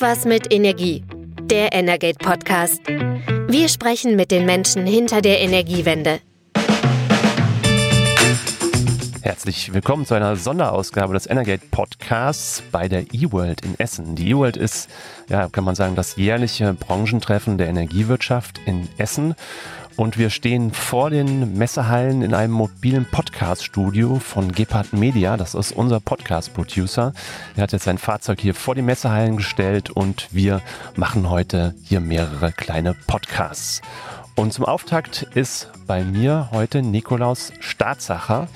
Irgendwas 0.00 0.26
mit 0.26 0.52
Energie. 0.54 1.02
Der 1.42 1.72
Energate 1.72 2.18
Podcast. 2.18 2.80
Wir 2.86 3.68
sprechen 3.68 4.14
mit 4.14 4.30
den 4.30 4.46
Menschen 4.46 4.86
hinter 4.86 5.20
der 5.20 5.40
Energiewende. 5.40 6.20
Herzlich 9.22 9.74
willkommen 9.74 10.06
zu 10.06 10.14
einer 10.14 10.36
Sonderausgabe 10.36 11.14
des 11.14 11.26
Energate 11.26 11.66
Podcasts 11.72 12.62
bei 12.70 12.86
der 12.86 13.12
eWorld 13.12 13.62
in 13.62 13.76
Essen. 13.80 14.14
Die 14.14 14.30
eWorld 14.30 14.56
ist, 14.56 14.88
ja, 15.28 15.48
kann 15.48 15.64
man 15.64 15.74
sagen, 15.74 15.96
das 15.96 16.14
jährliche 16.14 16.74
Branchentreffen 16.74 17.58
der 17.58 17.66
Energiewirtschaft 17.66 18.60
in 18.66 18.88
Essen. 18.98 19.34
Und 19.98 20.16
wir 20.16 20.30
stehen 20.30 20.72
vor 20.72 21.10
den 21.10 21.58
Messehallen 21.58 22.22
in 22.22 22.32
einem 22.32 22.52
mobilen 22.52 23.04
Podcast-Studio 23.04 24.20
von 24.20 24.52
Gepard 24.52 24.92
Media. 24.92 25.36
Das 25.36 25.56
ist 25.56 25.72
unser 25.72 25.98
Podcast-Producer. 25.98 27.12
Der 27.56 27.64
hat 27.64 27.72
jetzt 27.72 27.82
sein 27.82 27.98
Fahrzeug 27.98 28.40
hier 28.40 28.54
vor 28.54 28.76
die 28.76 28.82
Messehallen 28.82 29.38
gestellt 29.38 29.90
und 29.90 30.28
wir 30.30 30.62
machen 30.94 31.28
heute 31.28 31.74
hier 31.82 31.98
mehrere 31.98 32.52
kleine 32.52 32.94
Podcasts. 33.08 33.82
Und 34.36 34.52
zum 34.52 34.66
Auftakt 34.66 35.26
ist 35.34 35.68
bei 35.88 36.04
mir 36.04 36.48
heute 36.52 36.80
Nikolaus 36.80 37.52
Staatsacher. 37.58 38.46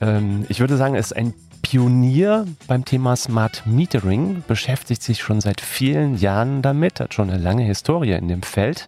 Ähm, 0.00 0.46
ich 0.48 0.60
würde 0.60 0.76
sagen, 0.76 0.94
er 0.94 1.00
ist 1.00 1.16
ein 1.16 1.34
Pionier 1.68 2.46
beim 2.68 2.84
Thema 2.84 3.16
Smart 3.16 3.66
Metering, 3.66 4.44
beschäftigt 4.46 5.02
sich 5.02 5.20
schon 5.20 5.40
seit 5.40 5.60
vielen 5.60 6.16
Jahren 6.16 6.62
damit, 6.62 7.00
hat 7.00 7.12
schon 7.12 7.28
eine 7.28 7.42
lange 7.42 7.64
Historie 7.64 8.12
in 8.12 8.28
dem 8.28 8.42
Feld. 8.42 8.86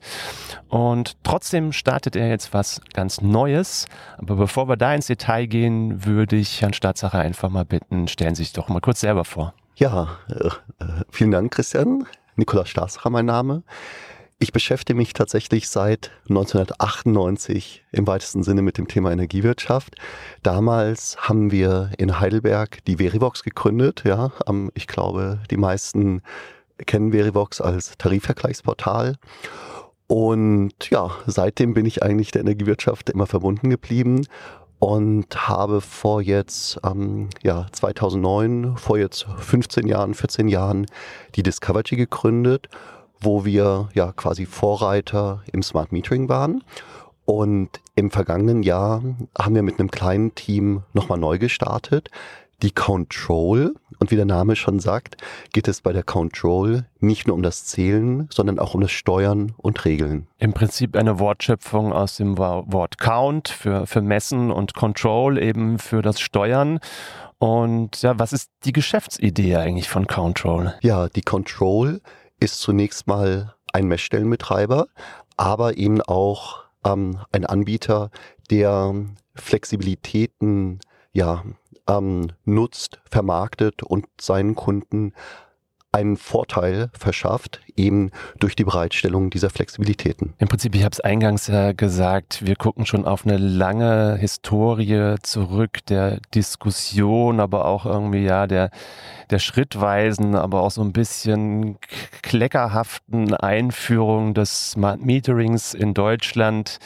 Und 0.68 1.16
trotzdem 1.24 1.73
startet 1.73 2.14
er 2.14 2.28
jetzt 2.28 2.54
was 2.54 2.80
ganz 2.92 3.20
Neues. 3.20 3.87
Aber 4.18 4.37
bevor 4.37 4.68
wir 4.68 4.77
da 4.77 4.95
ins 4.95 5.09
Detail 5.09 5.46
gehen, 5.46 6.04
würde 6.04 6.37
ich 6.37 6.62
Herrn 6.62 6.73
Staatsacher 6.73 7.18
einfach 7.18 7.48
mal 7.48 7.64
bitten, 7.64 8.06
stellen 8.06 8.37
Sie 8.37 8.45
sich 8.45 8.52
doch 8.52 8.68
mal 8.68 8.79
kurz 8.79 9.01
selber 9.01 9.24
vor. 9.24 9.54
Ja, 9.74 10.10
äh, 10.29 10.51
vielen 11.10 11.32
Dank, 11.32 11.52
Christian. 11.52 12.06
Nikolaus 12.37 12.68
Staatsacher 12.68 13.10
mein 13.10 13.26
Name. 13.26 13.65
Ich 14.41 14.52
beschäftige 14.52 14.96
mich 14.96 15.15
tatsächlich 15.15 15.68
seit 15.68 16.12
1998 16.29 17.85
im 17.90 18.07
weitesten 18.07 18.45
Sinne 18.45 18.62
mit 18.62 18.79
dem 18.79 18.87
Thema 18.87 19.10
Energiewirtschaft. 19.10 19.96
Damals 20.45 21.16
haben 21.18 21.51
wir 21.51 21.90
in 21.99 22.21
Heidelberg 22.21 22.85
die 22.85 22.99
Verivox 22.99 23.43
gegründet. 23.43 24.04
Ja, 24.07 24.30
ich 24.74 24.87
glaube, 24.87 25.40
die 25.51 25.57
meisten 25.57 26.23
kennen 26.87 27.10
Verivox 27.10 27.60
als 27.60 27.99
Tarifvergleichsportal. 27.99 29.16
Und 30.07 30.88
ja, 30.88 31.10
seitdem 31.27 31.74
bin 31.74 31.84
ich 31.84 32.05
eigentlich 32.05 32.30
der 32.30 32.43
Energiewirtschaft 32.43 33.10
immer 33.10 33.27
verbunden 33.27 33.71
geblieben 33.71 34.24
und 34.79 35.49
habe 35.49 35.80
vor 35.80 36.23
jetzt, 36.23 36.79
ähm, 36.84 37.29
ja, 37.43 37.66
2009, 37.73 38.77
vor 38.77 38.99
jetzt 38.99 39.27
15 39.38 39.88
Jahren, 39.88 40.15
14 40.15 40.46
Jahren 40.46 40.87
die 41.34 41.43
Discovergy 41.43 41.96
gegründet 41.96 42.68
wo 43.21 43.45
wir 43.45 43.88
ja 43.95 44.13
quasi 44.13 44.47
Vorreiter 44.47 45.43
im 45.52 45.63
Smart 45.63 45.93
Metering 45.93 46.29
waren. 46.29 46.63
Und 47.24 47.80
im 47.95 48.11
vergangenen 48.11 48.63
Jahr 48.63 49.02
haben 49.38 49.55
wir 49.55 49.63
mit 49.63 49.79
einem 49.79 49.91
kleinen 49.91 50.35
Team 50.35 50.85
nochmal 50.95 51.19
neu 51.19 51.39
gestartet. 51.39 52.11
Die 52.63 52.73
Control, 52.73 53.74
und 54.01 54.11
wie 54.11 54.16
der 54.16 54.24
Name 54.24 54.57
schon 54.57 54.80
sagt, 54.80 55.16
geht 55.52 55.69
es 55.69 55.80
bei 55.80 55.93
der 55.93 56.02
Control 56.02 56.87
nicht 56.99 57.27
nur 57.27 57.37
um 57.37 57.43
das 57.43 57.66
Zählen, 57.66 58.29
sondern 58.33 58.59
auch 58.59 58.74
um 58.74 58.80
das 58.80 58.91
Steuern 58.91 59.52
und 59.59 59.85
Regeln. 59.85 60.27
Im 60.39 60.55
Prinzip 60.55 60.96
eine 60.96 61.21
Wortschöpfung 61.21 61.93
aus 61.93 62.16
dem 62.16 62.39
Wort 62.39 62.99
Count 62.99 63.49
für, 63.49 63.87
für 63.87 64.00
Messen 64.00 64.50
und 64.50 64.75
Control 64.75 65.39
eben 65.39 65.78
für 65.78 66.03
das 66.03 66.21
Steuern. 66.21 66.81
Und 67.39 68.03
ja, 68.03 68.19
was 68.19 68.33
ist 68.33 68.50
die 68.65 68.72
Geschäftsidee 68.72 69.56
eigentlich 69.56 69.89
von 69.89 70.06
Control? 70.06 70.75
Ja, 70.83 71.09
die 71.09 71.22
Control 71.22 72.00
ist 72.41 72.60
zunächst 72.60 73.06
mal 73.06 73.54
ein 73.72 73.86
Messstellenbetreiber, 73.86 74.88
aber 75.36 75.76
eben 75.76 76.00
auch 76.03 76.64
ähm, 76.84 77.19
ein 77.32 77.44
Anbieter, 77.44 78.10
der 78.50 78.94
Flexibilitäten 79.34 80.81
ja, 81.12 81.44
ähm, 81.88 82.28
nutzt, 82.44 83.00
vermarktet 83.10 83.82
und 83.82 84.06
seinen 84.21 84.54
Kunden 84.54 85.12
einen 85.91 86.16
Vorteil 86.16 86.91
verschafft, 86.93 87.60
eben 87.76 88.10
durch 88.38 88.54
die 88.54 88.65
Bereitstellung 88.65 89.31
dieser 89.31 89.49
Flexibilitäten. 89.49 90.34
Im 90.38 90.49
Prinzip, 90.49 90.75
ich 90.75 90.84
habe 90.84 90.93
es 90.93 91.00
eingangs 91.00 91.47
ja 91.47 91.72
gesagt, 91.72 92.44
wir 92.44 92.56
gucken 92.56 92.84
schon 92.84 93.06
auf 93.06 93.25
eine 93.25 93.38
lange 93.38 94.16
Historie 94.16 95.15
zurück 95.22 95.78
der 95.87 96.21
Diskussion, 96.34 97.41
aber 97.41 97.65
auch 97.65 97.87
irgendwie 97.87 98.25
ja 98.25 98.47
der, 98.47 98.71
der 99.31 99.38
schrittweisen, 99.38 100.34
aber 100.34 100.62
auch 100.62 100.71
so 100.71 100.82
ein 100.82 100.93
bisschen 100.93 101.78
kleckerhaften 102.22 103.34
Einführung 103.34 104.34
des 104.34 104.72
Smart 104.72 105.00
Meterings 105.00 105.72
in 105.72 105.94
Deutschland. 105.94 106.78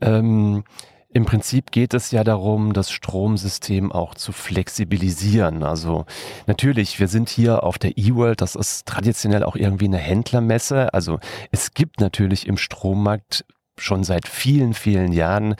Ähm, 0.00 0.62
im 1.16 1.24
Prinzip 1.24 1.70
geht 1.70 1.94
es 1.94 2.10
ja 2.10 2.24
darum, 2.24 2.74
das 2.74 2.90
Stromsystem 2.90 3.90
auch 3.90 4.14
zu 4.14 4.32
flexibilisieren. 4.32 5.62
Also 5.62 6.04
natürlich, 6.46 7.00
wir 7.00 7.08
sind 7.08 7.30
hier 7.30 7.62
auf 7.62 7.78
der 7.78 7.96
E-World, 7.96 8.42
das 8.42 8.54
ist 8.54 8.84
traditionell 8.84 9.42
auch 9.42 9.56
irgendwie 9.56 9.86
eine 9.86 9.96
Händlermesse. 9.96 10.92
Also 10.92 11.18
es 11.52 11.72
gibt 11.72 12.00
natürlich 12.00 12.46
im 12.46 12.58
Strommarkt 12.58 13.46
schon 13.78 14.04
seit 14.04 14.26
vielen, 14.26 14.74
vielen 14.74 15.12
Jahren 15.12 15.54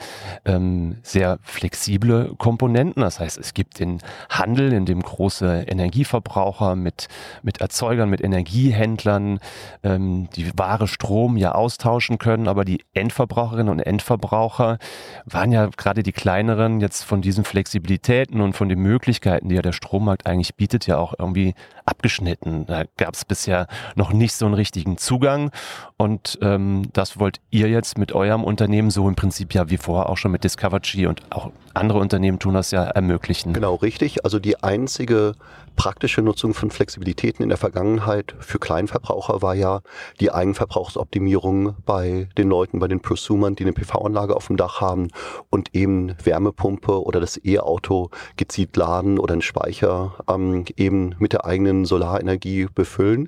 ähm, 0.45 0.97
sehr 1.03 1.39
flexible 1.43 2.33
Komponenten. 2.37 3.01
Das 3.01 3.19
heißt, 3.19 3.37
es 3.37 3.53
gibt 3.53 3.79
den 3.79 3.99
Handel, 4.29 4.73
in 4.73 4.85
dem 4.85 5.01
große 5.01 5.65
Energieverbraucher 5.67 6.75
mit, 6.75 7.07
mit 7.43 7.61
Erzeugern, 7.61 8.09
mit 8.09 8.21
Energiehändlern 8.21 9.39
ähm, 9.83 10.29
die 10.35 10.51
Ware 10.57 10.87
Strom 10.87 11.37
ja 11.37 11.53
austauschen 11.53 12.17
können, 12.17 12.47
aber 12.47 12.65
die 12.65 12.83
Endverbraucherinnen 12.93 13.71
und 13.71 13.79
Endverbraucher 13.79 14.79
waren 15.25 15.51
ja 15.51 15.67
gerade 15.67 16.03
die 16.03 16.11
kleineren 16.11 16.81
jetzt 16.81 17.03
von 17.03 17.21
diesen 17.21 17.43
Flexibilitäten 17.43 18.41
und 18.41 18.53
von 18.53 18.69
den 18.69 18.79
Möglichkeiten, 18.79 19.49
die 19.49 19.55
ja 19.55 19.61
der 19.61 19.73
Strommarkt 19.73 20.25
eigentlich 20.25 20.55
bietet, 20.55 20.87
ja 20.87 20.97
auch 20.97 21.13
irgendwie 21.17 21.53
abgeschnitten. 21.85 22.65
Da 22.65 22.83
gab 22.97 23.13
es 23.13 23.25
bisher 23.25 23.67
noch 23.95 24.11
nicht 24.11 24.33
so 24.33 24.45
einen 24.45 24.55
richtigen 24.55 24.97
Zugang 24.97 25.51
und 25.97 26.37
ähm, 26.41 26.89
das 26.93 27.19
wollt 27.19 27.39
ihr 27.49 27.69
jetzt 27.69 27.97
mit 27.97 28.06
mit 28.07 28.15
eurem 28.15 28.45
Unternehmen 28.45 28.89
so 28.89 29.05
im 29.09 29.15
Prinzip 29.15 29.53
ja 29.53 29.69
wie 29.69 29.75
vorher 29.75 30.07
auch 30.07 30.15
schon 30.15 30.31
mit 30.31 30.45
Discovergy 30.45 31.07
und 31.07 31.21
auch 31.29 31.51
andere 31.73 31.99
Unternehmen 31.99 32.39
tun 32.39 32.53
das 32.53 32.71
ja 32.71 32.83
ermöglichen. 32.83 33.51
Genau, 33.51 33.75
richtig. 33.75 34.23
Also 34.23 34.39
die 34.39 34.63
einzige 34.63 35.33
praktische 35.75 36.21
Nutzung 36.21 36.53
von 36.53 36.71
Flexibilitäten 36.71 37.43
in 37.43 37.49
der 37.49 37.57
Vergangenheit 37.57 38.33
für 38.39 38.59
Kleinverbraucher 38.59 39.41
war 39.41 39.55
ja 39.55 39.81
die 40.21 40.31
Eigenverbrauchsoptimierung 40.31 41.75
bei 41.85 42.29
den 42.37 42.47
Leuten, 42.47 42.79
bei 42.79 42.87
den 42.87 43.01
Prosumern, 43.01 43.57
die 43.57 43.63
eine 43.63 43.73
PV-Anlage 43.73 44.37
auf 44.37 44.47
dem 44.47 44.55
Dach 44.55 44.79
haben 44.79 45.09
und 45.49 45.75
eben 45.75 46.15
Wärmepumpe 46.23 47.03
oder 47.03 47.19
das 47.19 47.37
E-Auto 47.43 48.09
gezielt 48.37 48.77
laden 48.77 49.19
oder 49.19 49.33
einen 49.33 49.41
Speicher 49.41 50.15
ähm, 50.29 50.63
eben 50.77 51.13
mit 51.19 51.33
der 51.33 51.43
eigenen 51.43 51.83
Solarenergie 51.83 52.67
befüllen. 52.73 53.27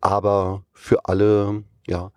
Aber 0.00 0.62
für 0.72 1.00
alle, 1.06 1.64
ja, 1.88 2.12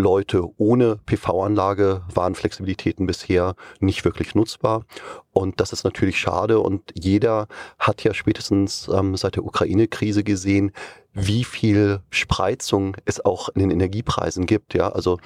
Leute 0.00 0.44
ohne 0.58 0.96
PV-Anlage 1.06 2.02
waren 2.12 2.34
Flexibilitäten 2.34 3.06
bisher 3.06 3.54
nicht 3.78 4.04
wirklich 4.04 4.34
nutzbar. 4.34 4.84
Und 5.32 5.60
das 5.60 5.72
ist 5.72 5.84
natürlich 5.84 6.18
schade. 6.18 6.60
Und 6.60 6.92
jeder 6.94 7.46
hat 7.78 8.02
ja 8.02 8.14
spätestens 8.14 8.88
ähm, 8.92 9.16
seit 9.16 9.36
der 9.36 9.44
Ukraine-Krise 9.44 10.24
gesehen, 10.24 10.72
wie 11.12 11.44
viel 11.44 12.00
Spreizung 12.10 12.96
es 13.04 13.24
auch 13.24 13.48
in 13.50 13.60
den 13.60 13.70
Energiepreisen 13.70 14.46
gibt. 14.46 14.74
Ja, 14.74 14.90
also 14.90 15.18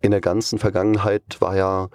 in 0.00 0.10
der 0.10 0.20
ganzen 0.20 0.58
Vergangenheit 0.58 1.40
war 1.40 1.56
ja 1.56 1.88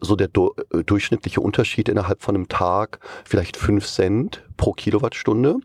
so 0.00 0.16
der 0.16 0.28
du 0.28 0.52
äh, 0.72 0.84
durchschnittliche 0.84 1.40
Unterschied 1.40 1.88
innerhalb 1.88 2.22
von 2.22 2.34
einem 2.34 2.48
Tag 2.48 3.00
vielleicht 3.24 3.56
fünf 3.56 3.86
Cent 3.86 4.44
pro 4.56 4.72
Kilowattstunde. 4.72 5.56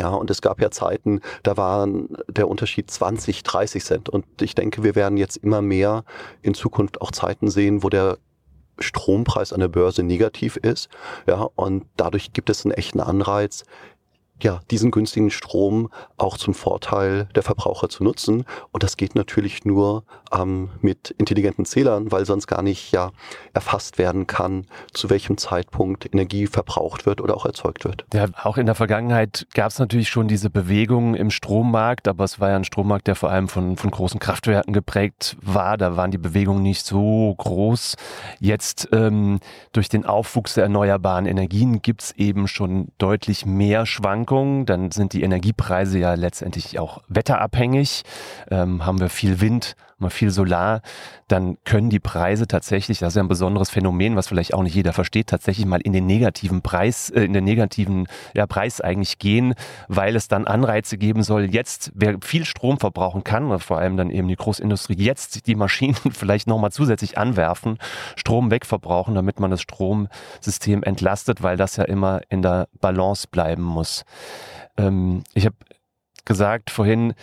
Ja, 0.00 0.10
und 0.10 0.30
es 0.30 0.42
gab 0.42 0.60
ja 0.60 0.70
Zeiten, 0.70 1.20
da 1.42 1.56
waren 1.56 2.16
der 2.28 2.48
Unterschied 2.48 2.90
20, 2.90 3.42
30 3.42 3.84
Cent. 3.84 4.08
Und 4.08 4.24
ich 4.40 4.54
denke, 4.54 4.84
wir 4.84 4.94
werden 4.94 5.16
jetzt 5.16 5.36
immer 5.38 5.60
mehr 5.60 6.04
in 6.42 6.54
Zukunft 6.54 7.00
auch 7.00 7.10
Zeiten 7.10 7.50
sehen, 7.50 7.82
wo 7.82 7.88
der 7.88 8.18
Strompreis 8.78 9.52
an 9.52 9.60
der 9.60 9.68
Börse 9.68 10.02
negativ 10.02 10.56
ist. 10.56 10.88
Ja, 11.26 11.48
und 11.56 11.84
dadurch 11.96 12.32
gibt 12.32 12.48
es 12.48 12.64
einen 12.64 12.72
echten 12.72 13.00
Anreiz, 13.00 13.64
ja, 14.42 14.60
diesen 14.70 14.90
günstigen 14.90 15.30
Strom 15.30 15.90
auch 16.16 16.36
zum 16.36 16.54
Vorteil 16.54 17.28
der 17.34 17.42
Verbraucher 17.42 17.88
zu 17.88 18.04
nutzen. 18.04 18.44
Und 18.72 18.82
das 18.82 18.96
geht 18.96 19.14
natürlich 19.14 19.64
nur 19.64 20.04
ähm, 20.32 20.70
mit 20.80 21.10
intelligenten 21.18 21.64
Zählern, 21.64 22.12
weil 22.12 22.24
sonst 22.24 22.46
gar 22.46 22.62
nicht 22.62 22.92
ja 22.92 23.10
erfasst 23.52 23.98
werden 23.98 24.26
kann, 24.26 24.66
zu 24.92 25.10
welchem 25.10 25.38
Zeitpunkt 25.38 26.12
Energie 26.12 26.46
verbraucht 26.46 27.06
wird 27.06 27.20
oder 27.20 27.36
auch 27.36 27.46
erzeugt 27.46 27.84
wird. 27.84 28.04
Ja, 28.14 28.26
auch 28.42 28.56
in 28.56 28.66
der 28.66 28.74
Vergangenheit 28.74 29.46
gab 29.54 29.70
es 29.70 29.78
natürlich 29.78 30.08
schon 30.08 30.28
diese 30.28 30.50
Bewegungen 30.50 31.14
im 31.14 31.30
Strommarkt, 31.30 32.08
aber 32.08 32.24
es 32.24 32.40
war 32.40 32.50
ja 32.50 32.56
ein 32.56 32.64
Strommarkt, 32.64 33.06
der 33.06 33.16
vor 33.16 33.30
allem 33.30 33.48
von, 33.48 33.76
von 33.76 33.90
großen 33.90 34.20
Kraftwerken 34.20 34.72
geprägt 34.72 35.36
war. 35.42 35.76
Da 35.76 35.96
waren 35.96 36.10
die 36.10 36.18
Bewegungen 36.18 36.62
nicht 36.62 36.86
so 36.86 37.34
groß. 37.36 37.96
Jetzt 38.40 38.88
ähm, 38.92 39.40
durch 39.72 39.88
den 39.88 40.06
Aufwuchs 40.06 40.54
der 40.54 40.64
erneuerbaren 40.64 41.26
Energien 41.26 41.82
gibt 41.82 42.02
es 42.02 42.12
eben 42.12 42.48
schon 42.48 42.88
deutlich 42.98 43.46
mehr 43.46 43.86
Schwankungen 43.86 44.27
Schwankungen, 44.28 44.66
dann 44.66 44.90
sind 44.90 45.12
die 45.14 45.22
Energiepreise 45.22 45.98
ja 45.98 46.14
letztendlich 46.14 46.78
auch 46.78 47.00
wetterabhängig. 47.08 48.02
Ähm, 48.50 48.84
haben 48.84 49.00
wir 49.00 49.08
viel 49.08 49.40
Wind, 49.40 49.74
mal 50.00 50.10
viel 50.10 50.30
Solar, 50.30 50.82
dann 51.26 51.58
können 51.64 51.90
die 51.90 52.00
Preise 52.00 52.46
tatsächlich, 52.46 52.98
das 52.98 53.10
ist 53.10 53.16
ja 53.16 53.22
ein 53.22 53.28
besonderes 53.28 53.70
Phänomen, 53.70 54.16
was 54.16 54.28
vielleicht 54.28 54.54
auch 54.54 54.62
nicht 54.62 54.74
jeder 54.74 54.92
versteht, 54.92 55.28
tatsächlich 55.28 55.66
mal 55.66 55.80
in 55.80 55.92
den 55.92 56.06
negativen 56.06 56.62
Preis, 56.62 57.10
äh, 57.10 57.22
in 57.22 57.32
den 57.32 57.44
negativen 57.44 58.06
ja, 58.34 58.46
Preis 58.46 58.80
eigentlich 58.80 59.18
gehen, 59.18 59.54
weil 59.88 60.16
es 60.16 60.28
dann 60.28 60.46
Anreize 60.46 60.98
geben 60.98 61.22
soll, 61.22 61.52
jetzt, 61.54 61.92
wer 61.94 62.16
viel 62.22 62.44
Strom 62.44 62.78
verbrauchen 62.78 63.24
kann, 63.24 63.58
vor 63.58 63.78
allem 63.78 63.96
dann 63.96 64.10
eben 64.10 64.28
die 64.28 64.36
Großindustrie, 64.36 64.94
jetzt 64.94 65.46
die 65.46 65.54
Maschinen 65.54 65.96
vielleicht 66.12 66.46
nochmal 66.46 66.72
zusätzlich 66.72 67.18
anwerfen, 67.18 67.78
Strom 68.16 68.50
wegverbrauchen, 68.50 69.14
damit 69.14 69.40
man 69.40 69.50
das 69.50 69.62
Stromsystem 69.62 70.82
entlastet, 70.82 71.42
weil 71.42 71.56
das 71.56 71.76
ja 71.76 71.84
immer 71.84 72.20
in 72.28 72.42
der 72.42 72.68
Balance 72.80 73.26
bleiben 73.30 73.62
muss. 73.62 74.04
Ähm, 74.76 75.24
ich 75.34 75.44
habe 75.44 75.56
gesagt 76.24 76.70
vorhin, 76.70 77.14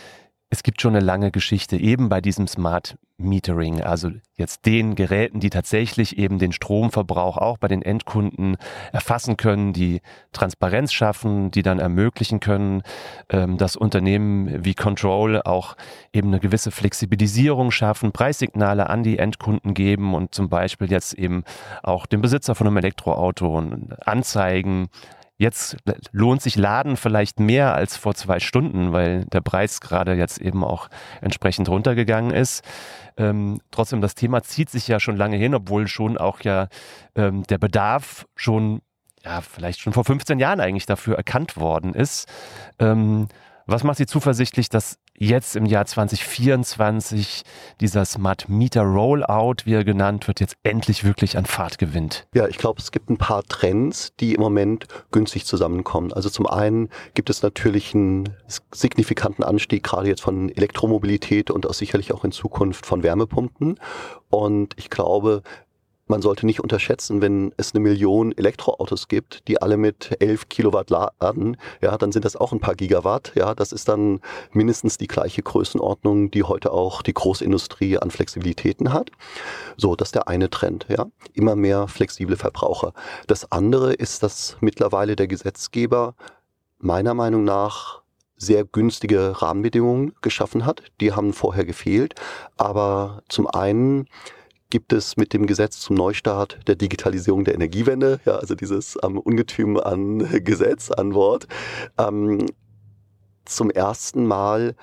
es 0.50 0.64
gibt 0.64 0.82
schon 0.82 0.96
eine 0.96 1.06
lange 1.06 1.32
Geschichte 1.32 1.78
eben 1.78 2.10
bei 2.10 2.22
diesem 2.22 2.48
Smart 2.48 2.98
Metering, 3.18 3.82
also 3.82 4.12
jetzt 4.36 4.66
den 4.66 4.96
Geräten, 4.96 5.40
die 5.40 5.50
tatsächlich 5.50 6.18
eben 6.18 6.38
den 6.38 6.52
Stromverbrauch 6.52 7.38
auch 7.38 7.58
bei 7.58 7.70
den 7.70 7.82
Endkunden 7.82 8.58
erfassen 8.92 9.38
können, 9.38 9.72
die 9.72 10.02
Transparenz 10.34 10.92
schaffen, 10.92 11.50
die 11.50 11.62
dann 11.62 11.80
ermöglichen 11.80 12.42
können, 12.42 12.84
ähm, 13.30 13.58
dass 13.58 13.78
Unternehmen 13.78 14.66
wie 14.66 14.74
Control 14.76 15.42
auch 15.42 15.78
eben 16.12 16.28
eine 16.28 16.42
gewisse 16.42 16.72
Flexibilisierung 16.72 17.72
schaffen, 17.72 18.12
Preissignale 18.12 18.90
an 18.90 19.04
die 19.04 19.18
Endkunden 19.18 19.74
geben 19.74 20.14
und 20.14 20.36
zum 20.36 20.50
Beispiel 20.50 20.92
jetzt 20.92 21.14
eben 21.14 21.46
auch 21.84 22.06
dem 22.06 22.22
Besitzer 22.22 22.54
von 22.54 22.68
einem 22.68 22.78
Elektroauto 22.78 23.64
anzeigen, 24.06 24.90
Jetzt 25.38 25.78
lohnt 26.12 26.42
sich 26.42 26.56
Laden 26.56 26.96
vielleicht 26.96 27.42
mehr 27.42 27.74
als 27.76 27.98
vor 27.98 28.16
zwei 28.16 28.40
Stunden, 28.40 28.94
weil 28.94 29.26
der 29.26 29.42
Preis 29.42 29.82
gerade 29.82 30.14
jetzt 30.14 30.40
eben 30.40 30.64
auch 30.64 30.90
entsprechend 31.20 31.68
runtergegangen 31.68 32.32
ist. 32.32 32.64
Ähm, 33.18 33.60
trotzdem, 33.70 34.00
das 34.00 34.16
Thema 34.16 34.44
zieht 34.44 34.70
sich 34.70 34.88
ja 34.88 35.00
schon 35.00 35.18
lange 35.18 35.36
hin, 35.36 35.54
obwohl 35.54 35.88
schon 35.88 36.18
auch 36.18 36.40
ja 36.42 36.70
ähm, 37.16 37.44
der 37.44 37.58
Bedarf 37.58 38.26
schon, 38.36 38.82
ja, 39.26 39.42
vielleicht 39.42 39.82
schon 39.82 39.92
vor 39.92 40.06
15 40.06 40.40
Jahren 40.40 40.62
eigentlich 40.62 40.86
dafür 40.86 41.18
erkannt 41.18 41.58
worden 41.58 41.94
ist. 41.94 42.28
Ähm, 42.80 43.28
was 43.68 43.84
macht 43.84 43.98
Sie 43.98 44.06
zuversichtlich, 44.06 44.70
dass 44.70 44.98
jetzt 45.18 45.56
im 45.56 45.66
Jahr 45.66 45.86
2024 45.86 47.44
dieser 47.80 48.06
Smart 48.06 48.50
Meter 48.50 48.84
Rollout, 48.84 49.66
wie 49.66 49.74
er 49.74 49.84
genannt 49.84 50.28
wird, 50.28 50.40
jetzt 50.40 50.56
endlich 50.64 51.04
wirklich 51.04 51.38
an 51.38 51.46
Fahrt 51.46 51.78
gewinnt? 51.78 52.28
Ja, 52.34 52.48
ich 52.48 52.58
glaube, 52.58 52.80
es 52.80 52.92
gibt 52.92 53.10
ein 53.10 53.18
paar 53.18 53.44
Trends, 53.44 54.14
die 54.20 54.36
im 54.36 54.42
Moment 54.42 54.88
günstig 55.12 55.46
zusammenkommen. 55.46 56.14
Also 56.14 56.30
zum 56.30 56.48
einen 56.48 56.90
gibt 57.14 57.30
es 57.30 57.42
natürlich 57.42 57.96
einen 57.96 58.30
signifikanten 58.72 59.44
Anstieg 59.44 59.84
gerade 59.84 60.08
jetzt 60.10 60.22
von 60.22 60.50
Elektromobilität 60.50 61.50
und 61.50 61.66
auch 61.66 61.74
sicherlich 61.74 62.14
auch 62.14 62.24
in 62.24 62.32
Zukunft 62.32 62.86
von 62.86 63.04
Wärmepumpen. 63.04 63.80
Und 64.30 64.74
ich 64.78 64.90
glaube, 64.90 65.44
man 66.08 66.22
sollte 66.22 66.46
nicht 66.46 66.60
unterschätzen, 66.60 67.22
wenn 67.22 67.54
es 67.58 67.74
eine 67.74 67.82
Million 67.82 68.32
Elektroautos 68.38 69.08
gibt, 69.08 69.48
die 69.48 69.62
alle 69.62 69.78
mit 69.78 70.16
11 70.20 70.50
Kilowatt 70.50 70.90
laden, 70.90 71.58
ja, 71.82 71.98
dann 71.98 72.12
sind 72.12 72.26
das 72.26 72.36
auch 72.36 72.52
ein 72.52 72.60
paar 72.60 72.76
Gigawatt. 72.76 73.32
Ja, 73.36 73.56
das 73.56 73.72
ist 73.72 73.88
dann 73.88 74.22
mindestens 74.52 74.98
die 74.98 75.08
gleiche 75.08 75.42
Größenordnung, 75.42 76.30
die 76.30 76.44
heute 76.44 76.72
auch 76.72 77.02
die 77.02 77.14
Großindustrie 77.14 77.98
an 77.98 78.12
Flexibilitäten 78.12 78.94
hat. 78.94 79.10
So, 79.78 79.96
das 79.96 80.10
ist 80.10 80.16
der 80.16 80.28
eine 80.28 80.50
Trend. 80.50 80.86
Ja, 80.90 81.08
immer 81.34 81.56
mehr 81.56 81.88
flexible 81.88 82.38
Verbraucher. 82.38 82.94
Das 83.26 83.52
andere 83.52 83.94
ist, 83.94 84.22
dass 84.22 84.58
mittlerweile 84.62 85.16
der 85.16 85.28
Gesetzgeber 85.28 86.16
meiner 86.78 87.16
Meinung 87.16 87.44
nach 87.44 88.02
sehr 88.38 88.66
günstige 88.66 89.42
Rahmenbedingungen 89.42 90.14
geschaffen 90.22 90.66
hat. 90.66 90.84
Die 91.00 91.14
haben 91.14 91.34
vorher 91.34 91.66
gefehlt. 91.66 92.16
Aber 92.58 93.24
zum 93.30 93.48
einen 93.48 94.08
gibt 94.70 94.94
es 94.94 95.18
mit 95.18 95.34
dem 95.34 95.46
Gesetz 95.46 95.80
zum 95.80 95.96
Neustart 95.96 96.60
der 96.68 96.76
Digitalisierung 96.76 97.44
der 97.46 97.56
Energiewende, 97.56 98.20
ja, 98.26 98.36
also 98.36 98.56
dieses 98.56 98.98
ähm, 99.04 99.20
Ungetüm 99.20 99.78
an 99.78 100.20
Gesetz, 100.44 100.92
an 100.92 101.14
Wort, 101.14 101.48
ähm, 101.98 102.46
zum 103.46 103.70
ersten 103.70 104.26
Mal 104.26 104.76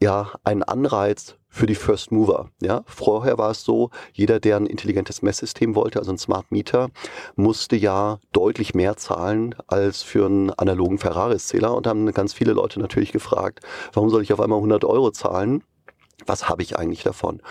ja 0.00 0.32
einen 0.44 0.62
Anreiz 0.62 1.36
für 1.48 1.66
die 1.66 1.74
First 1.74 2.10
Mover. 2.12 2.50
Ja, 2.62 2.82
vorher 2.86 3.36
war 3.36 3.50
es 3.50 3.62
so, 3.62 3.90
jeder, 4.14 4.40
der 4.40 4.56
ein 4.56 4.66
intelligentes 4.66 5.20
Messsystem 5.20 5.74
wollte, 5.74 5.98
also 5.98 6.10
ein 6.10 6.18
Smart 6.18 6.50
Meter, 6.50 6.88
musste 7.36 7.76
ja 7.76 8.18
deutlich 8.32 8.74
mehr 8.74 8.96
zahlen 8.96 9.54
als 9.66 10.02
für 10.02 10.26
einen 10.26 10.50
analogen 10.50 10.98
Ferraris-Zähler. 10.98 11.74
Und 11.74 11.86
haben 11.86 12.10
ganz 12.12 12.32
viele 12.32 12.54
Leute 12.54 12.80
natürlich 12.80 13.12
gefragt, 13.12 13.60
warum 13.92 14.08
soll 14.08 14.22
ich 14.22 14.32
auf 14.32 14.40
einmal 14.40 14.58
100 14.58 14.84
Euro 14.86 15.10
zahlen? 15.10 15.62
Was 16.26 16.48
habe 16.48 16.62
ich 16.62 16.78
eigentlich 16.78 17.02
davon? 17.02 17.42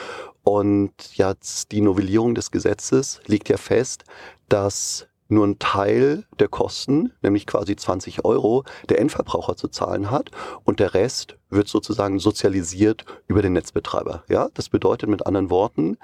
Und 0.43 0.93
jetzt 1.13 1.71
die 1.71 1.81
Novellierung 1.81 2.35
des 2.35 2.51
Gesetzes 2.51 3.21
legt 3.25 3.49
ja 3.49 3.57
fest, 3.57 4.03
dass 4.49 5.07
nur 5.31 5.47
ein 5.47 5.59
Teil 5.59 6.25
der 6.39 6.49
Kosten, 6.49 7.13
nämlich 7.21 7.47
quasi 7.47 7.75
20 7.75 8.25
Euro, 8.25 8.65
der 8.89 8.99
Endverbraucher 8.99 9.55
zu 9.55 9.69
zahlen 9.69 10.11
hat 10.11 10.29
und 10.65 10.79
der 10.79 10.93
Rest 10.93 11.37
wird 11.49 11.69
sozusagen 11.69 12.19
sozialisiert 12.19 13.05
über 13.27 13.41
den 13.41 13.53
Netzbetreiber. 13.53 14.23
Ja, 14.27 14.49
das 14.53 14.69
bedeutet 14.69 15.09
mit 15.09 15.25
anderen 15.25 15.49
Worten, 15.49 15.97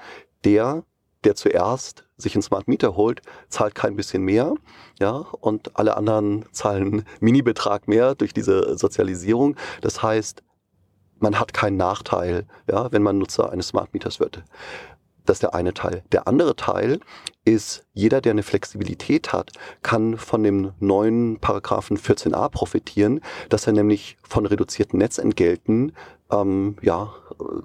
der, 0.44 0.84
der 1.24 1.34
zuerst 1.34 2.04
sich 2.16 2.34
einen 2.34 2.42
Smart 2.42 2.68
Meter 2.68 2.96
holt, 2.96 3.20
zahlt 3.48 3.74
kein 3.74 3.96
bisschen 3.96 4.22
mehr, 4.22 4.54
ja, 4.98 5.12
und 5.12 5.76
alle 5.76 5.96
anderen 5.96 6.46
zahlen 6.52 7.04
Mini-Betrag 7.20 7.86
mehr 7.86 8.14
durch 8.14 8.32
diese 8.32 8.76
Sozialisierung. 8.78 9.56
Das 9.82 10.02
heißt, 10.02 10.42
man 11.20 11.38
hat 11.38 11.54
keinen 11.54 11.76
Nachteil, 11.76 12.46
ja, 12.68 12.90
wenn 12.92 13.02
man 13.02 13.18
Nutzer 13.18 13.50
eines 13.50 13.68
Smart 13.68 13.92
Meters 13.94 14.20
wird. 14.20 14.42
Das 15.24 15.36
ist 15.36 15.42
der 15.42 15.54
eine 15.54 15.74
Teil. 15.74 16.02
Der 16.10 16.26
andere 16.26 16.56
Teil 16.56 17.00
ist, 17.44 17.84
jeder, 17.92 18.22
der 18.22 18.32
eine 18.32 18.42
Flexibilität 18.42 19.32
hat, 19.32 19.52
kann 19.82 20.16
von 20.16 20.42
dem 20.42 20.72
neuen 20.80 21.38
Paragraphen 21.38 21.98
14a 21.98 22.48
profitieren, 22.48 23.20
dass 23.50 23.66
er 23.66 23.74
nämlich 23.74 24.16
von 24.22 24.46
reduzierten 24.46 24.98
Netzentgelten 24.98 25.92
ähm, 26.30 26.76
ja, 26.82 27.12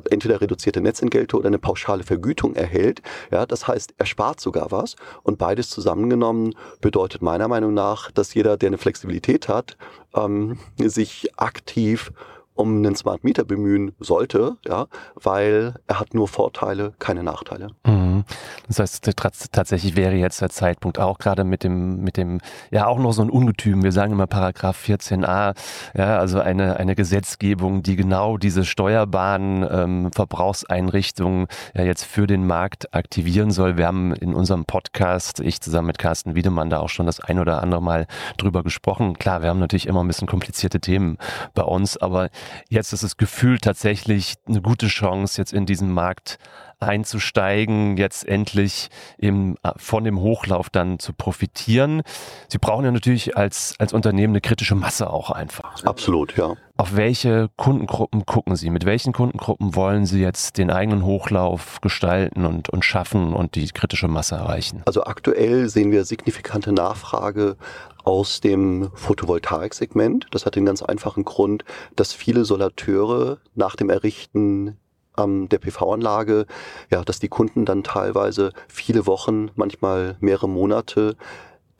entweder 0.10 0.42
reduzierte 0.42 0.82
Netzentgelte 0.82 1.38
oder 1.38 1.48
eine 1.48 1.60
pauschale 1.60 2.04
Vergütung 2.04 2.56
erhält. 2.56 3.02
Ja, 3.32 3.46
das 3.46 3.68
heißt, 3.68 3.94
er 3.98 4.06
spart 4.06 4.40
sogar 4.40 4.72
was. 4.72 4.96
Und 5.24 5.38
beides 5.38 5.70
zusammengenommen 5.70 6.56
bedeutet 6.82 7.22
meiner 7.22 7.48
Meinung 7.48 7.74
nach, 7.74 8.12
dass 8.12 8.34
jeder, 8.34 8.58
der 8.58 8.68
eine 8.68 8.78
Flexibilität 8.78 9.48
hat, 9.48 9.78
ähm, 10.16 10.58
sich 10.78 11.30
aktiv 11.38 12.12
um 12.56 12.78
einen 12.78 12.96
Smart 12.96 13.24
Meter 13.24 13.44
bemühen 13.44 13.94
sollte, 14.00 14.58
ja, 14.66 14.88
weil 15.16 15.76
er 15.88 16.00
hat 16.00 16.14
nur 16.14 16.28
Vorteile, 16.28 16.94
keine 17.00 17.24
Nachteile. 17.24 17.70
Mhm. 17.86 18.26
Das 18.68 18.80
heißt, 18.80 19.12
tatsächlich 19.52 19.96
wäre 19.96 20.16
jetzt 20.16 20.42
der 20.42 20.50
Zeitpunkt 20.50 21.00
auch 21.00 21.18
gerade 21.18 21.44
mit 21.44 21.64
dem, 21.64 22.02
mit 22.02 22.18
dem, 22.18 22.40
ja, 22.72 22.88
auch 22.88 23.00
noch 23.00 23.12
so 23.12 23.22
ein 23.22 23.30
Ungetüm. 23.30 23.84
Wir 23.84 23.92
sagen 23.92 24.14
immer 24.14 24.28
Paragraph 24.28 24.82
14a, 24.84 25.56
ja, 25.96 26.18
also 26.20 26.40
eine, 26.40 26.78
eine 26.78 26.96
Gesetzgebung, 26.96 27.84
die 27.84 27.96
genau 27.96 28.38
diese 28.38 28.66
steuerbaren 28.66 29.68
ähm, 29.70 30.12
Verbrauchseinrichtungen 30.14 31.48
ja 31.74 31.84
jetzt 31.84 32.06
für 32.06 32.28
den 32.28 32.46
Markt 32.46 32.94
aktivieren 32.94 33.52
soll. 33.52 33.78
Wir 33.78 33.88
haben 33.88 34.14
in 34.14 34.34
unserem 34.34 34.66
Podcast, 34.66 35.40
ich 35.40 35.62
zusammen 35.62 35.88
mit 35.88 35.98
Carsten 35.98 36.36
Wiedemann, 36.36 36.70
da 36.70 36.80
auch 36.80 36.90
schon 36.90 37.06
das 37.06 37.20
ein 37.20 37.40
oder 37.40 37.62
andere 37.62 37.82
Mal 37.82 38.08
drüber 38.38 38.64
gesprochen. 38.64 39.18
Klar, 39.18 39.42
wir 39.42 39.50
haben 39.50 39.60
natürlich 39.60 39.88
immer 39.88 40.04
ein 40.04 40.08
bisschen 40.08 40.28
komplizierte 40.28 40.80
Themen 40.80 41.18
bei 41.54 41.64
uns, 41.64 41.98
aber 41.98 42.30
jetzt 42.70 42.94
ist 42.94 43.04
es 43.04 43.18
gefühlt 43.18 43.64
tatsächlich 43.64 44.36
eine 44.48 44.62
gute 44.62 44.88
Chance, 44.88 45.40
jetzt 45.40 45.54
in 45.54 45.66
diesen 45.66 45.92
Markt 45.92 46.38
einzusteigen, 46.80 47.98
jetzt 47.98 48.28
endlich 48.28 48.90
eben 49.18 49.56
äh, 49.64 49.72
von 49.78 50.04
dem 50.04 50.20
Hochlauf 50.20 50.70
dann 50.70 51.00
zu 51.00 51.14
profitieren. 51.14 52.02
Sie 52.48 52.58
brauchen 52.58 52.86
ja 52.86 52.92
natürlich 52.92 53.38
als, 53.38 53.76
als 53.80 53.94
Unternehmen 53.94 54.34
eine 54.34 54.42
kritische 54.42 54.76
Masse 54.76 55.10
auch 55.10 55.32
einfach. 55.32 55.84
Absolut, 55.86 56.36
ja. 56.38 56.56
Auf 56.84 56.98
welche 56.98 57.50
Kundengruppen 57.56 58.26
gucken 58.26 58.58
Sie? 58.58 58.70
Mit 58.70 58.84
welchen 58.86 59.14
Kundengruppen 59.14 59.74
wollen 59.74 60.06
Sie 60.06 60.20
jetzt 60.20 60.58
den 60.58 60.70
eigenen 60.70 61.06
Hochlauf 61.06 61.80
gestalten 61.80 62.46
und, 62.46 62.68
und 62.68 62.84
schaffen 62.84 63.32
und 63.32 63.56
die 63.56 63.66
kritische 63.70 64.10
Masse 64.10 64.36
erreichen? 64.36 64.82
Also 64.84 65.06
aktuell 65.06 65.70
sehen 65.70 65.94
wir 65.94 66.04
signifikante 66.04 66.74
Nachfrage 66.74 67.56
aus 68.04 68.42
dem 68.42 68.92
Photovoltaik-Segment. 68.96 70.28
Das 70.32 70.46
hat 70.46 70.58
den 70.58 70.66
ganz 70.66 70.84
einfachen 70.84 71.24
Grund, 71.24 71.64
dass 71.96 72.12
viele 72.12 72.44
Solateure 72.44 73.38
nach 73.56 73.78
dem 73.78 73.90
Errichten 73.90 74.78
ähm, 75.18 75.48
der 75.48 75.60
PV-Anlage, 75.60 76.48
ja, 76.92 77.02
dass 77.06 77.20
die 77.20 77.30
Kunden 77.30 77.64
dann 77.64 77.86
teilweise 77.86 78.52
viele 78.68 79.08
Wochen, 79.08 79.52
manchmal 79.56 80.18
mehrere 80.20 80.50
Monate 80.50 81.16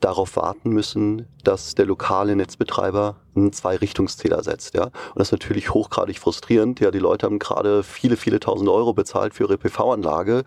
darauf 0.04 0.36
warten 0.36 0.70
müssen, 0.70 1.26
dass 1.44 1.74
der 1.74 1.86
lokale 1.86 2.36
Netzbetreiber 2.36 3.16
einen 3.34 3.52
Zwei-Richtungszähler 3.52 4.42
setzt. 4.42 4.74
Ja? 4.74 4.84
Und 4.84 5.16
das 5.16 5.28
ist 5.28 5.32
natürlich 5.32 5.72
hochgradig 5.72 6.18
frustrierend. 6.18 6.78
Ja, 6.80 6.90
die 6.90 6.98
Leute 6.98 7.24
haben 7.26 7.38
gerade 7.38 7.82
viele, 7.82 8.16
viele 8.16 8.38
tausend 8.38 8.68
Euro 8.68 8.92
bezahlt 8.92 9.32
für 9.32 9.44
ihre 9.44 9.56
PV-Anlage 9.56 10.44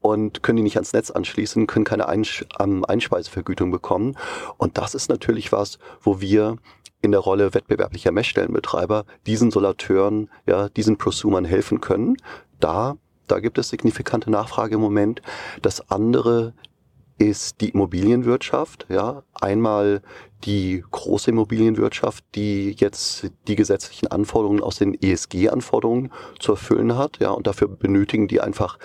und 0.00 0.44
können 0.44 0.58
die 0.58 0.62
nicht 0.62 0.76
ans 0.76 0.92
Netz 0.92 1.10
anschließen, 1.10 1.66
können 1.66 1.84
keine 1.84 2.08
Einspeisevergütung 2.08 3.72
bekommen. 3.72 4.16
Und 4.58 4.78
das 4.78 4.94
ist 4.94 5.10
natürlich 5.10 5.50
was, 5.50 5.78
wo 6.00 6.20
wir 6.20 6.56
in 7.02 7.10
der 7.10 7.20
Rolle 7.20 7.52
wettbewerblicher 7.52 8.12
Messstellenbetreiber 8.12 9.06
diesen 9.26 9.50
Solateuren, 9.50 10.30
ja, 10.46 10.68
diesen 10.68 10.98
Prosumern 10.98 11.44
helfen 11.44 11.80
können. 11.80 12.16
Da, 12.60 12.96
da 13.26 13.40
gibt 13.40 13.58
es 13.58 13.70
signifikante 13.70 14.30
Nachfrage 14.30 14.76
im 14.76 14.80
Moment. 14.80 15.20
Das 15.62 15.90
andere 15.90 16.54
ist 17.20 17.60
die 17.60 17.68
Immobilienwirtschaft. 17.68 18.86
Ja, 18.88 19.22
einmal 19.34 20.00
die 20.44 20.82
große 20.90 21.30
Immobilienwirtschaft, 21.30 22.24
die 22.34 22.74
jetzt 22.78 23.30
die 23.46 23.56
gesetzlichen 23.56 24.08
Anforderungen 24.08 24.62
aus 24.62 24.76
den 24.76 24.94
ESG-Anforderungen 24.94 26.10
zu 26.38 26.52
erfüllen 26.52 26.96
hat. 26.96 27.18
Ja, 27.18 27.30
und 27.30 27.46
dafür 27.46 27.68
benötigen 27.68 28.26
die 28.26 28.40
einfach 28.40 28.78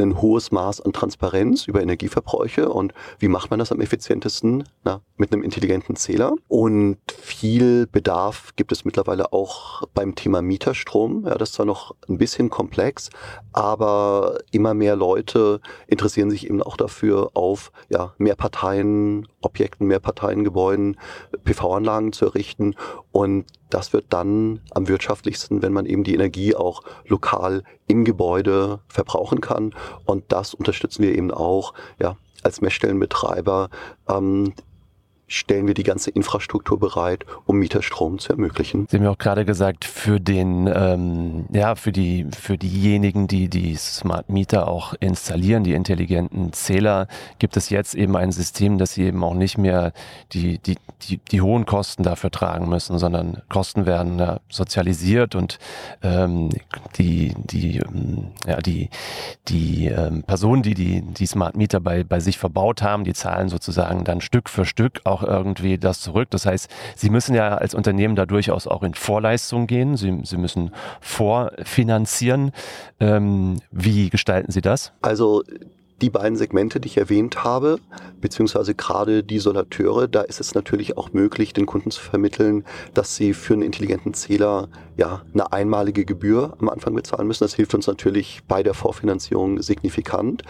ein 0.00 0.20
hohes 0.20 0.50
Maß 0.50 0.80
an 0.80 0.92
Transparenz 0.92 1.66
über 1.66 1.82
Energieverbräuche 1.82 2.68
und 2.68 2.92
wie 3.18 3.28
macht 3.28 3.50
man 3.50 3.58
das 3.58 3.72
am 3.72 3.80
effizientesten? 3.80 4.64
Na, 4.84 5.00
mit 5.16 5.32
einem 5.32 5.42
intelligenten 5.42 5.96
Zähler. 5.96 6.34
Und 6.48 6.98
viel 7.20 7.86
Bedarf 7.86 8.54
gibt 8.56 8.72
es 8.72 8.84
mittlerweile 8.84 9.32
auch 9.32 9.82
beim 9.94 10.14
Thema 10.14 10.42
Mieterstrom. 10.42 11.24
Ja, 11.26 11.34
das 11.36 11.50
ist 11.50 11.54
zwar 11.56 11.66
noch 11.66 11.94
ein 12.08 12.18
bisschen 12.18 12.50
komplex, 12.50 13.10
aber 13.52 14.38
immer 14.50 14.74
mehr 14.74 14.96
Leute 14.96 15.60
interessieren 15.86 16.30
sich 16.30 16.46
eben 16.46 16.62
auch 16.62 16.76
dafür, 16.76 17.30
auf 17.34 17.72
ja, 17.88 18.14
mehr 18.18 18.36
Parteien 18.36 19.26
Objekten, 19.40 19.86
mehr 19.86 20.00
Parteiengebäuden 20.00 20.96
PV-Anlagen 21.44 22.12
zu 22.12 22.26
errichten. 22.26 22.74
Und 23.12 23.46
das 23.70 23.92
wird 23.92 24.06
dann 24.10 24.60
am 24.70 24.88
wirtschaftlichsten, 24.88 25.62
wenn 25.62 25.72
man 25.72 25.86
eben 25.86 26.04
die 26.04 26.14
Energie 26.14 26.54
auch 26.54 26.82
lokal 27.06 27.62
im 27.88 28.04
Gebäude 28.04 28.80
verbrauchen 28.88 29.40
kann. 29.40 29.74
Und 30.04 30.24
das 30.28 30.54
unterstützen 30.54 31.02
wir 31.02 31.16
eben 31.16 31.30
auch 31.30 31.74
ja, 31.98 32.16
als 32.42 32.60
Messstellenbetreiber 32.60 33.70
ähm, 34.08 34.54
stellen 35.28 35.66
wir 35.66 35.74
die 35.74 35.82
ganze 35.82 36.10
Infrastruktur 36.10 36.78
bereit, 36.78 37.24
um 37.46 37.58
Mieterstrom 37.58 38.18
zu 38.18 38.32
ermöglichen. 38.32 38.86
Sie 38.90 38.96
haben 38.96 39.04
ja 39.04 39.10
auch 39.10 39.18
gerade 39.18 39.44
gesagt, 39.44 39.84
für 39.84 40.20
den, 40.20 40.70
ähm, 40.72 41.46
ja, 41.52 41.74
für 41.74 41.92
die, 41.92 42.26
für 42.36 42.58
diejenigen, 42.58 43.28
die 43.28 43.48
die 43.48 43.76
Smart 43.76 44.28
Meter 44.28 44.68
auch 44.68 44.94
installieren, 45.00 45.64
die 45.64 45.74
intelligenten 45.74 46.52
Zähler, 46.52 47.08
gibt 47.38 47.56
es 47.56 47.70
jetzt 47.70 47.94
eben 47.94 48.16
ein 48.16 48.32
System, 48.32 48.78
dass 48.78 48.94
sie 48.94 49.04
eben 49.04 49.22
auch 49.22 49.34
nicht 49.34 49.58
mehr 49.58 49.92
die, 50.32 50.58
die, 50.58 50.76
die, 51.02 51.18
die 51.18 51.40
hohen 51.40 51.66
Kosten 51.66 52.02
dafür 52.02 52.30
tragen 52.30 52.68
müssen, 52.68 52.98
sondern 52.98 53.42
Kosten 53.48 53.86
werden 53.86 54.18
ja, 54.18 54.40
sozialisiert 54.48 55.34
und 55.34 55.58
ähm, 56.02 56.50
die, 56.96 57.34
die, 57.36 57.82
ja, 58.46 58.56
die, 58.60 58.88
die 59.48 59.86
ähm, 59.86 60.22
Personen, 60.22 60.62
die, 60.62 60.74
die 60.74 61.02
die 61.02 61.26
Smart 61.26 61.56
Meter 61.56 61.80
bei, 61.80 62.04
bei 62.04 62.20
sich 62.20 62.38
verbaut 62.38 62.82
haben, 62.82 63.04
die 63.04 63.12
zahlen 63.12 63.48
sozusagen 63.48 64.04
dann 64.04 64.20
Stück 64.20 64.48
für 64.48 64.64
Stück 64.64 65.00
auch 65.04 65.17
auch 65.18 65.22
irgendwie 65.22 65.78
das 65.78 66.00
zurück. 66.00 66.28
Das 66.30 66.46
heißt, 66.46 66.70
Sie 66.96 67.10
müssen 67.10 67.34
ja 67.34 67.56
als 67.56 67.74
Unternehmen 67.74 68.16
da 68.16 68.26
durchaus 68.26 68.66
auch 68.66 68.82
in 68.82 68.94
Vorleistung 68.94 69.66
gehen. 69.66 69.96
Sie, 69.96 70.20
Sie 70.24 70.36
müssen 70.36 70.70
vorfinanzieren. 71.00 72.52
Ähm, 73.00 73.56
wie 73.70 74.10
gestalten 74.10 74.52
Sie 74.52 74.60
das? 74.60 74.92
Also 75.02 75.42
die 76.00 76.10
beiden 76.10 76.36
Segmente, 76.36 76.80
die 76.80 76.88
ich 76.88 76.96
erwähnt 76.96 77.42
habe, 77.44 77.80
beziehungsweise 78.20 78.74
gerade 78.74 79.24
die 79.24 79.38
Solateure, 79.38 80.06
da 80.06 80.22
ist 80.22 80.40
es 80.40 80.54
natürlich 80.54 80.96
auch 80.96 81.12
möglich, 81.12 81.52
den 81.52 81.66
Kunden 81.66 81.90
zu 81.90 82.00
vermitteln, 82.00 82.64
dass 82.94 83.16
sie 83.16 83.34
für 83.34 83.54
einen 83.54 83.62
intelligenten 83.62 84.14
Zähler 84.14 84.68
ja 84.96 85.22
eine 85.32 85.52
einmalige 85.52 86.04
Gebühr 86.04 86.56
am 86.60 86.68
Anfang 86.68 86.94
bezahlen 86.94 87.26
müssen. 87.26 87.44
Das 87.44 87.54
hilft 87.54 87.74
uns 87.74 87.86
natürlich 87.86 88.42
bei 88.46 88.62
der 88.62 88.74
Vorfinanzierung 88.74 89.60
signifikant, 89.60 90.42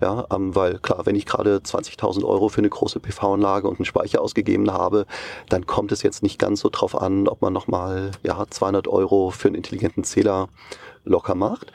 ja, 0.00 0.26
ähm, 0.32 0.54
weil 0.54 0.78
klar, 0.78 1.06
wenn 1.06 1.16
ich 1.16 1.26
gerade 1.26 1.58
20.000 1.58 2.24
Euro 2.24 2.48
für 2.48 2.58
eine 2.58 2.68
große 2.68 3.00
PV-Anlage 3.00 3.68
und 3.68 3.78
einen 3.78 3.86
Speicher 3.86 4.20
ausgegeben 4.20 4.72
habe, 4.72 5.06
dann 5.48 5.66
kommt 5.66 5.92
es 5.92 6.02
jetzt 6.02 6.22
nicht 6.22 6.38
ganz 6.38 6.60
so 6.60 6.68
drauf 6.70 7.00
an, 7.00 7.28
ob 7.28 7.42
man 7.42 7.52
nochmal 7.52 8.10
ja 8.22 8.44
200 8.48 8.88
Euro 8.88 9.30
für 9.30 9.48
einen 9.48 9.56
intelligenten 9.56 10.04
Zähler 10.04 10.48
locker 11.04 11.34
macht. 11.34 11.72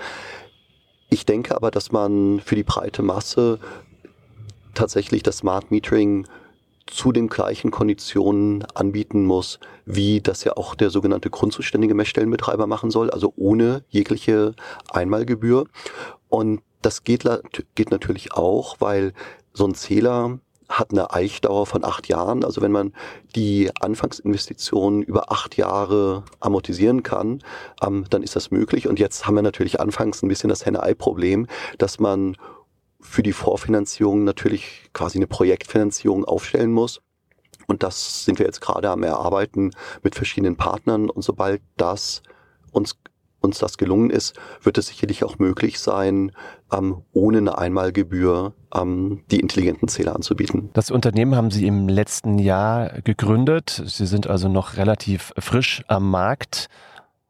Ich 1.14 1.26
denke 1.26 1.56
aber, 1.56 1.72
dass 1.72 1.92
man 1.92 2.40
für 2.40 2.56
die 2.56 2.64
breite 2.64 3.04
Masse 3.04 3.60
tatsächlich 4.74 5.24
das 5.24 5.40
Smart 5.40 5.70
Metering 5.70 6.26
zu 6.88 7.12
den 7.12 7.28
gleichen 7.28 7.70
Konditionen 7.70 8.64
anbieten 8.76 9.26
muss, 9.26 9.60
wie 9.86 10.22
das 10.22 10.46
ja 10.46 10.56
auch 10.56 10.74
der 10.74 10.90
sogenannte 10.90 11.30
grundzuständige 11.30 11.96
Messstellenbetreiber 11.96 12.66
machen 12.66 12.92
soll, 12.92 13.10
also 13.10 13.34
ohne 13.36 13.84
jegliche 13.90 14.54
Einmalgebühr. 14.90 15.68
Und 16.30 16.62
das 16.82 17.04
geht, 17.04 17.26
geht 17.76 17.92
natürlich 17.92 18.34
auch, 18.34 18.78
weil 18.80 19.14
so 19.54 19.66
ein 19.66 19.76
Zähler 19.76 20.40
hat 20.72 20.92
eine 20.92 21.14
Eichdauer 21.14 21.66
von 21.66 21.84
acht 21.84 22.08
Jahren. 22.08 22.44
Also 22.44 22.62
wenn 22.62 22.72
man 22.72 22.94
die 23.36 23.70
Anfangsinvestitionen 23.80 25.04
über 25.04 25.32
acht 25.32 25.58
Jahre 25.58 26.24
amortisieren 26.40 27.04
kann, 27.04 27.44
ähm, 27.82 28.06
dann 28.10 28.24
ist 28.24 28.36
das 28.36 28.52
möglich. 28.52 28.88
Und 28.88 29.00
jetzt 29.00 29.28
haben 29.28 29.36
wir 29.36 29.42
natürlich 29.42 29.80
anfangs 29.80 30.24
ein 30.24 30.30
bisschen 30.30 30.50
das 30.50 30.66
Henne-Ei-Problem, 30.66 31.48
dass 31.78 32.00
man 32.00 32.38
für 33.02 33.24
die 33.24 33.34
Vorfinanzierung 33.34 34.24
natürlich 34.24 34.90
quasi 34.94 35.18
eine 35.18 35.28
Projektfinanzierung 35.28 36.24
aufstellen 36.26 36.72
muss. 36.72 37.02
Und 37.68 37.84
das 37.84 38.26
sind 38.26 38.40
wir 38.40 38.46
jetzt 38.46 38.62
gerade 38.62 38.90
am 38.90 39.04
Erarbeiten 39.04 39.72
mit 40.04 40.16
verschiedenen 40.16 40.56
Partnern. 40.56 41.10
Und 41.10 41.22
sobald 41.24 41.62
das 41.78 42.22
uns 42.72 42.98
uns 43.42 43.60
das 43.60 43.78
gelungen 43.78 44.10
ist, 44.10 44.40
wird 44.62 44.78
es 44.78 44.88
sicherlich 44.88 45.24
auch 45.24 45.40
möglich 45.40 45.80
sein, 45.80 46.32
ähm, 46.72 47.04
ohne 47.12 47.40
eine 47.40 47.58
Einmalgebühr 47.58 48.54
ähm, 48.74 49.24
die 49.32 49.40
intelligenten 49.40 49.88
Zähler 49.88 50.16
anzubieten. 50.16 50.70
Das 50.74 50.92
Unternehmen 50.92 51.36
haben 51.36 51.52
Sie 51.52 51.68
im 51.68 51.90
letzten 51.90 52.40
Jahr 52.40 53.02
gegründet. 53.02 53.82
Sie 53.86 54.06
sind 54.06 54.28
also 54.28 54.48
noch 54.48 54.78
relativ 54.78 55.34
frisch 55.38 55.84
am 55.88 56.10
Markt. 56.10 56.68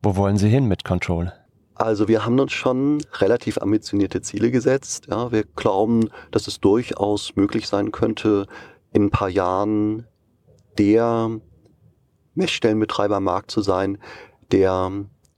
Wo 0.01 0.15
wollen 0.15 0.37
Sie 0.37 0.49
hin 0.49 0.67
mit 0.67 0.83
Control? 0.83 1.31
Also 1.75 2.07
wir 2.07 2.25
haben 2.25 2.39
uns 2.39 2.51
schon 2.51 2.99
relativ 3.19 3.57
ambitionierte 3.57 4.21
Ziele 4.21 4.51
gesetzt. 4.51 5.07
Ja, 5.09 5.31
wir 5.31 5.45
glauben, 5.55 6.09
dass 6.29 6.47
es 6.47 6.59
durchaus 6.59 7.35
möglich 7.35 7.67
sein 7.67 7.91
könnte, 7.91 8.45
in 8.93 9.05
ein 9.05 9.09
paar 9.09 9.29
Jahren 9.29 10.05
der 10.77 11.31
Messstellenbetreiber 12.35 13.17
am 13.17 13.23
Markt 13.23 13.51
zu 13.51 13.61
sein, 13.61 13.97
der 14.51 14.91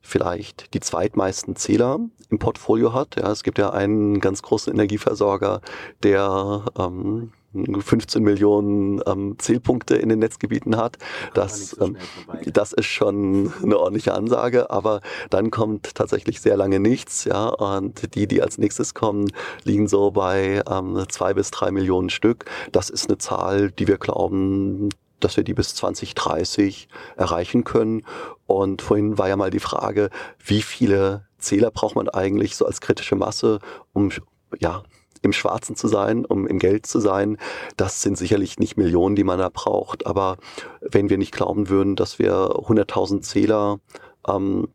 vielleicht 0.04 0.74
die 0.74 0.82
zweitmeisten 0.82 1.56
Zähler 1.56 2.00
im 2.30 2.38
Portfolio 2.38 2.94
hat. 2.94 3.16
Ja, 3.16 3.32
es 3.32 3.42
gibt 3.42 3.58
ja 3.58 3.72
einen 3.72 4.20
ganz 4.20 4.42
großen 4.42 4.72
Energieversorger, 4.72 5.62
der 6.04 6.66
ähm, 6.78 7.32
15 7.54 8.24
Millionen 8.24 9.02
ähm, 9.06 9.36
Zählpunkte 9.38 9.96
in 9.96 10.10
den 10.10 10.20
Netzgebieten 10.20 10.76
hat. 10.76 10.98
Das, 11.34 11.72
so 11.72 11.86
ähm, 11.86 11.98
das 12.46 12.74
ist 12.74 12.88
schon 12.88 13.54
eine 13.62 13.78
ordentliche 13.78 14.14
Ansage, 14.14 14.72
aber 14.72 15.02
dann 15.30 15.52
kommt 15.52 15.96
tatsächlich 15.96 16.42
sehr 16.42 16.58
lange 16.58 16.80
nichts, 16.80 17.26
ja. 17.26 17.50
Und 17.50 18.16
die, 18.16 18.28
die 18.28 18.42
als 18.42 18.58
nächstes 18.58 18.94
kommen, 18.94 19.32
liegen 19.64 19.88
so 19.88 20.12
bei 20.12 20.64
ähm, 20.70 21.06
zwei 21.10 21.34
bis 21.34 21.52
drei 21.52 21.72
Millionen 21.72 22.10
Stück. 22.10 22.46
Das 22.72 22.90
ist 22.90 23.08
eine 23.08 23.20
Zahl, 23.20 23.72
die 23.72 23.88
wir 23.88 23.98
glauben, 23.98 24.90
dass 25.24 25.38
wir 25.38 25.44
die 25.44 25.54
bis 25.54 25.76
2030 25.76 26.88
erreichen 27.16 27.64
können. 27.64 28.04
Und 28.46 28.82
vorhin 28.82 29.18
war 29.18 29.30
ja 29.30 29.36
mal 29.36 29.50
die 29.50 29.60
Frage, 29.60 30.10
wie 30.44 30.62
viele 30.62 31.26
Zähler 31.38 31.72
braucht 31.72 31.96
man 31.96 32.10
eigentlich 32.10 32.56
so 32.56 32.66
als 32.66 32.82
kritische 32.82 33.16
Masse, 33.16 33.60
um 33.94 34.12
ja, 34.60 34.84
im 35.22 35.34
Schwarzen 35.34 35.76
zu 35.76 35.88
sein, 35.88 36.26
um 36.26 36.46
im 36.48 36.60
Geld 36.60 36.86
zu 36.86 37.00
sein. 37.00 37.38
Das 37.78 38.02
sind 38.02 38.18
sicherlich 38.18 38.60
nicht 38.60 38.78
Millionen, 38.78 39.16
die 39.16 39.24
man 39.24 39.40
da 39.40 39.50
braucht. 39.50 40.06
Aber 40.06 40.38
wenn 40.82 41.10
wir 41.10 41.18
nicht 41.18 41.34
glauben 41.34 41.70
würden, 41.70 41.96
dass 41.96 42.20
wir 42.20 42.34
100.000 42.34 43.22
Zähler 43.22 43.80
ähm, 44.28 44.68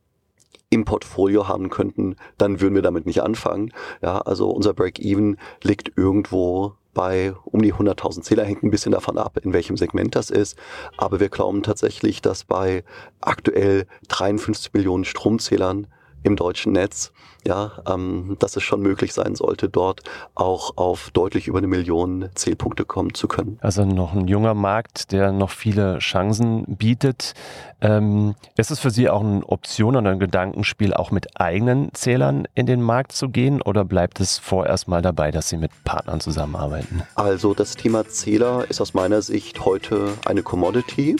im 0.70 0.84
Portfolio 0.84 1.48
haben 1.48 1.70
könnten, 1.70 2.16
dann 2.36 2.60
würden 2.60 2.74
wir 2.74 2.82
damit 2.82 3.06
nicht 3.06 3.22
anfangen. 3.22 3.72
Ja, 4.02 4.18
also 4.20 4.50
unser 4.50 4.74
Break-Even 4.74 5.38
liegt 5.62 5.96
irgendwo 5.96 6.74
bei 6.98 7.32
um 7.44 7.62
die 7.62 7.72
100.000 7.72 8.22
Zähler, 8.22 8.42
hängt 8.42 8.64
ein 8.64 8.72
bisschen 8.72 8.90
davon 8.90 9.18
ab, 9.18 9.38
in 9.44 9.52
welchem 9.52 9.76
Segment 9.76 10.16
das 10.16 10.30
ist. 10.30 10.58
Aber 10.96 11.20
wir 11.20 11.28
glauben 11.28 11.62
tatsächlich, 11.62 12.22
dass 12.22 12.42
bei 12.42 12.82
aktuell 13.20 13.86
53 14.08 14.72
Millionen 14.72 15.04
Stromzählern 15.04 15.86
im 16.22 16.36
deutschen 16.36 16.72
Netz, 16.72 17.12
ja, 17.46 17.72
ähm, 17.88 18.36
dass 18.38 18.56
es 18.56 18.62
schon 18.62 18.80
möglich 18.80 19.14
sein 19.14 19.34
sollte, 19.34 19.68
dort 19.68 20.02
auch 20.34 20.76
auf 20.76 21.10
deutlich 21.12 21.46
über 21.46 21.58
eine 21.58 21.68
Million 21.68 22.28
Zählpunkte 22.34 22.84
kommen 22.84 23.14
zu 23.14 23.28
können. 23.28 23.58
Also 23.60 23.84
noch 23.84 24.12
ein 24.12 24.26
junger 24.26 24.54
Markt, 24.54 25.12
der 25.12 25.32
noch 25.32 25.50
viele 25.50 25.98
Chancen 25.98 26.64
bietet. 26.66 27.34
Ähm, 27.80 28.34
ist 28.56 28.70
es 28.70 28.80
für 28.80 28.90
Sie 28.90 29.08
auch 29.08 29.22
eine 29.22 29.46
Option 29.46 29.96
oder 29.96 30.10
ein 30.10 30.18
Gedankenspiel, 30.18 30.92
auch 30.92 31.10
mit 31.10 31.40
eigenen 31.40 31.94
Zählern 31.94 32.48
in 32.54 32.66
den 32.66 32.82
Markt 32.82 33.12
zu 33.12 33.28
gehen 33.28 33.62
oder 33.62 33.84
bleibt 33.84 34.20
es 34.20 34.38
vorerst 34.38 34.88
mal 34.88 35.00
dabei, 35.00 35.30
dass 35.30 35.48
Sie 35.48 35.56
mit 35.56 35.70
Partnern 35.84 36.20
zusammenarbeiten? 36.20 37.02
Also 37.14 37.54
das 37.54 37.76
Thema 37.76 38.06
Zähler 38.08 38.66
ist 38.68 38.80
aus 38.80 38.94
meiner 38.94 39.22
Sicht 39.22 39.64
heute 39.64 40.12
eine 40.26 40.42
Commodity. 40.42 41.16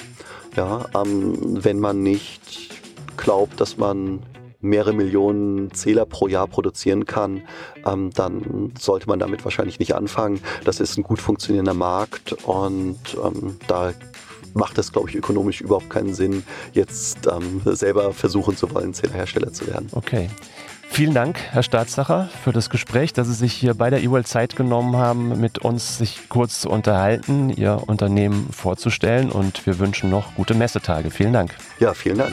Ja, 0.57 0.87
ähm, 0.95 1.63
wenn 1.63 1.79
man 1.79 2.03
nicht 2.03 2.71
glaubt, 3.17 3.61
dass 3.61 3.77
man 3.77 4.21
mehrere 4.61 4.93
Millionen 4.93 5.73
Zähler 5.73 6.07
pro 6.07 6.29
Jahr 6.29 6.47
produzieren 6.47 7.07
kann, 7.07 7.43
ähm, 7.87 8.11
dann 8.15 8.73
sollte 8.79 9.09
man 9.09 9.19
damit 9.19 9.45
wahrscheinlich 9.45 9.79
nicht 9.79 9.95
anfangen. 9.95 10.41
Das 10.65 10.81
ist 10.81 10.97
ein 10.97 11.03
gut 11.03 11.21
funktionierender 11.21 11.75
Markt 11.75 12.33
und 12.45 12.99
ähm, 13.25 13.57
da 13.67 13.93
macht 14.55 14.79
es, 14.79 14.93
glaube 14.93 15.11
ich, 15.11 15.17
ökonomisch 15.17 15.61
überhaupt 15.61 15.91
keinen 15.91 16.15
Sinn, 16.15 16.43
jetzt 16.73 17.27
ähm, 17.27 17.61
selber 17.65 18.13
versuchen 18.13 18.57
zu 18.57 18.73
wollen, 18.75 18.95
Zählerhersteller 18.95 19.53
zu 19.53 19.67
werden. 19.67 19.89
Okay. 19.93 20.29
Vielen 20.91 21.13
Dank, 21.13 21.39
Herr 21.51 21.63
Staatssacher, 21.63 22.31
für 22.43 22.51
das 22.51 22.71
Gespräch, 22.71 23.13
dass 23.13 23.29
Sie 23.29 23.35
sich 23.35 23.53
hier 23.53 23.75
bei 23.75 23.91
der 23.91 24.03
E-World 24.03 24.27
Zeit 24.27 24.57
genommen 24.57 24.97
haben, 24.97 25.39
mit 25.39 25.59
uns 25.59 25.99
sich 25.99 26.29
kurz 26.31 26.61
zu 26.61 26.71
unterhalten, 26.71 27.51
Ihr 27.51 27.83
Unternehmen 27.87 28.49
vorzustellen 28.51 29.31
und 29.31 29.67
wir 29.67 29.79
wünschen 29.79 30.09
noch 30.09 30.35
gute 30.35 30.55
Messetage. 30.55 31.11
Vielen 31.11 31.35
Dank. 31.35 31.55
Ja, 31.79 31.93
vielen 31.93 32.19
Dank. 32.19 32.33